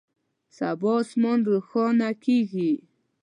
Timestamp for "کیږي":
2.23-2.71